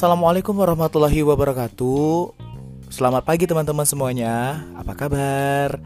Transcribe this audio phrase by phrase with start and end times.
[0.00, 2.32] Assalamualaikum warahmatullahi wabarakatuh.
[2.88, 4.64] Selamat pagi teman-teman semuanya.
[4.72, 5.76] Apa kabar?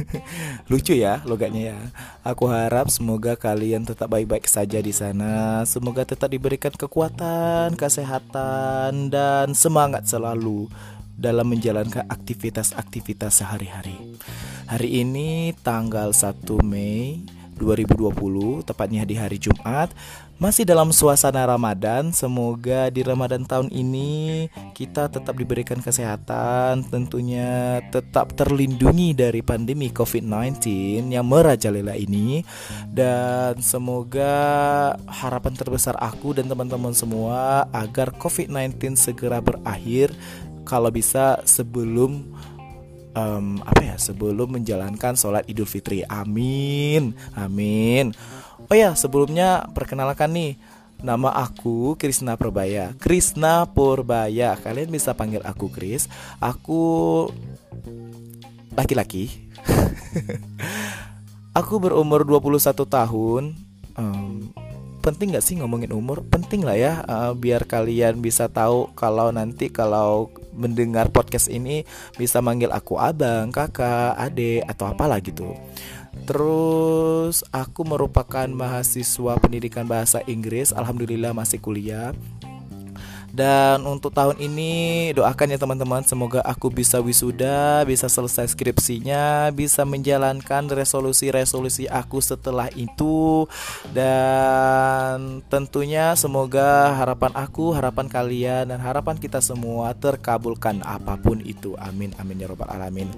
[0.72, 1.78] Lucu ya logatnya ya.
[2.24, 5.60] Aku harap semoga kalian tetap baik-baik saja di sana.
[5.68, 10.72] Semoga tetap diberikan kekuatan, kesehatan dan semangat selalu
[11.12, 14.16] dalam menjalankan aktivitas-aktivitas sehari-hari.
[14.72, 17.28] Hari ini tanggal 1 Mei
[17.60, 19.92] 2020, tepatnya di hari Jumat.
[20.40, 28.32] Masih dalam suasana Ramadan, semoga di Ramadan tahun ini kita tetap diberikan kesehatan, tentunya tetap
[28.32, 32.40] terlindungi dari pandemi COVID-19 yang merajalela ini
[32.88, 34.32] dan semoga
[35.04, 40.16] harapan terbesar aku dan teman-teman semua agar COVID-19 segera berakhir
[40.64, 42.24] kalau bisa sebelum
[43.16, 46.02] um, apa ya sebelum menjalankan sholat Idul Fitri.
[46.06, 48.14] Amin, amin.
[48.70, 50.52] Oh ya sebelumnya perkenalkan nih
[51.00, 52.92] Nama aku Krisna Purbaya.
[53.00, 54.52] Krisna Purbaya.
[54.60, 56.12] Kalian bisa panggil aku Kris.
[56.36, 57.24] Aku
[58.76, 59.32] laki-laki.
[61.56, 63.42] Aku berumur 21 tahun.
[63.98, 64.54] Um,
[65.00, 66.20] Penting gak sih ngomongin umur?
[66.28, 71.88] Penting lah ya uh, Biar kalian bisa tahu Kalau nanti kalau mendengar podcast ini
[72.20, 75.56] bisa manggil aku abang, kakak, adik atau apalah gitu.
[76.28, 82.12] Terus aku merupakan mahasiswa pendidikan bahasa Inggris, alhamdulillah masih kuliah
[83.40, 89.88] dan untuk tahun ini doakan ya teman-teman semoga aku bisa wisuda, bisa selesai skripsinya, bisa
[89.88, 93.48] menjalankan resolusi-resolusi aku setelah itu
[93.96, 101.72] dan tentunya semoga harapan aku, harapan kalian dan harapan kita semua terkabulkan apa pun itu.
[101.80, 103.08] Amin amin ya robbal alamin.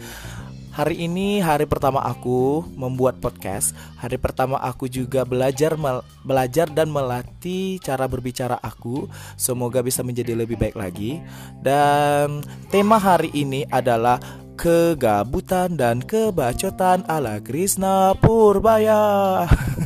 [0.72, 3.76] Hari ini hari pertama aku membuat podcast.
[4.00, 5.76] Hari pertama aku juga belajar
[6.24, 9.04] belajar dan melatih cara berbicara aku.
[9.36, 11.20] Semoga bisa menjadi lebih baik lagi.
[11.60, 12.40] Dan
[12.72, 14.16] tema hari ini adalah
[14.56, 19.44] kegabutan dan kebacotan ala Krishna Purbaya.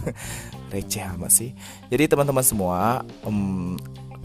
[0.70, 1.50] Receh amat sih.
[1.90, 3.74] Jadi teman-teman semua, um,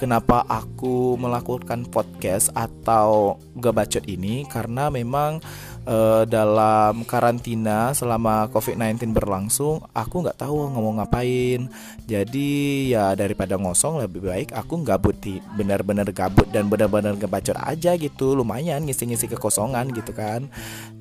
[0.02, 5.38] kenapa aku melakukan podcast atau gabacot ini karena memang
[5.86, 11.70] uh, dalam karantina selama COVID-19 berlangsung, aku nggak tahu ngomong ngapain.
[12.06, 17.96] Jadi ya daripada ngosong lebih baik aku gabut di benar-benar gabut dan benar-benar ngebacot aja
[17.98, 18.34] gitu.
[18.38, 20.50] Lumayan ngisi-ngisi kekosongan gitu kan.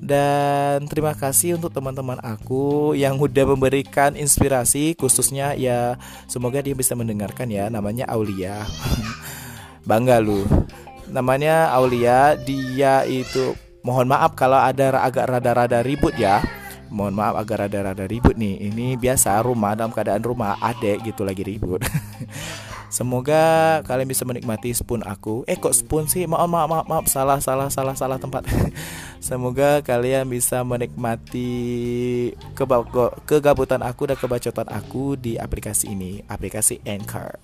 [0.01, 6.97] Dan terima kasih untuk teman-teman aku yang udah memberikan inspirasi khususnya ya semoga dia bisa
[6.97, 8.65] mendengarkan ya namanya Aulia.
[9.89, 10.45] Bangga lu.
[11.11, 16.37] Namanya Aulia, dia itu Mohon maaf kalau ada agak rada-rada ribut ya.
[16.93, 18.69] Mohon maaf agak rada-rada ribut nih.
[18.69, 21.81] Ini biasa rumah dalam keadaan rumah adek gitu lagi ribut.
[22.91, 25.47] Semoga kalian bisa menikmati spoon aku.
[25.49, 26.29] Eh kok spoon sih?
[26.29, 27.05] Maaf maaf maaf, maaf.
[27.09, 28.45] salah salah salah salah tempat.
[29.21, 31.53] Semoga kalian bisa menikmati
[33.29, 37.37] kegabutan aku dan kebacotan aku di aplikasi ini, aplikasi Anchor.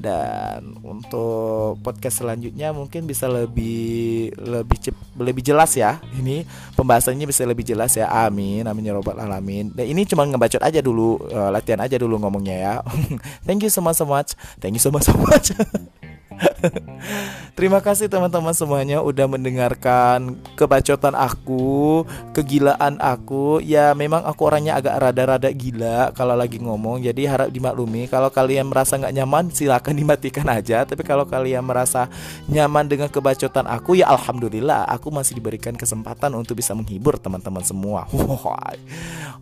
[0.00, 6.00] Dan untuk podcast selanjutnya mungkin bisa lebih lebih cep, lebih jelas ya.
[6.16, 8.08] Ini pembahasannya bisa lebih jelas ya.
[8.08, 8.64] Amin.
[8.64, 9.76] Amin ya robbal alamin.
[9.76, 12.74] Dan ini cuma ngebacot aja dulu, uh, latihan aja dulu ngomongnya ya.
[13.46, 14.32] Thank you so much so much.
[14.64, 15.52] Thank you so much so much.
[17.58, 22.04] Terima kasih teman-teman semuanya udah mendengarkan kebacotan aku,
[22.36, 23.64] kegilaan aku.
[23.64, 27.00] Ya memang aku orangnya agak rada-rada gila kalau lagi ngomong.
[27.00, 28.08] Jadi harap dimaklumi.
[28.12, 30.84] Kalau kalian merasa nggak nyaman, silakan dimatikan aja.
[30.84, 32.12] Tapi kalau kalian merasa
[32.50, 34.84] nyaman dengan kebacotan aku, ya alhamdulillah.
[34.92, 38.04] Aku masih diberikan kesempatan untuk bisa menghibur teman-teman semua.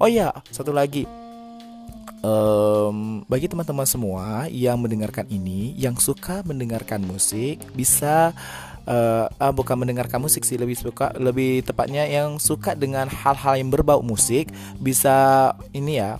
[0.02, 1.06] Oh ya, satu lagi
[2.24, 8.32] um, bagi teman-teman semua yang mendengarkan ini, yang suka mendengarkan musik, bisa
[8.88, 13.68] uh, uh, bukan mendengarkan musik sih lebih suka, lebih tepatnya yang suka dengan hal-hal yang
[13.68, 14.48] berbau musik,
[14.80, 16.16] bisa ini ya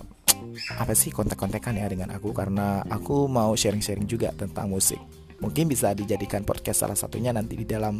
[0.79, 5.01] apa sih kontak-kontakan ya dengan aku karena aku mau sharing-sharing juga tentang musik.
[5.43, 7.99] Mungkin bisa dijadikan podcast salah satunya nanti di dalam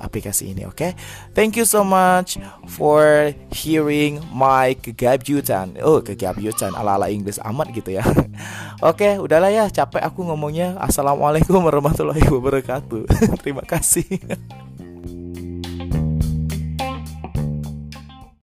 [0.00, 0.76] aplikasi ini, oke?
[0.76, 0.90] Okay?
[1.36, 2.40] Thank you so much
[2.72, 5.76] for hearing my kegabutan.
[5.84, 8.04] Oh, kegabutan ala-ala Inggris amat gitu ya.
[8.08, 10.80] oke, okay, udahlah ya, capek aku ngomongnya.
[10.80, 13.04] Assalamualaikum warahmatullahi wabarakatuh.
[13.44, 14.08] Terima kasih.